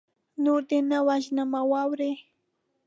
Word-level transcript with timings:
نور 0.43 0.61
دې 0.69 0.79
نه 0.89 0.99
وژنمه 1.07 1.61
واوره 1.71 2.11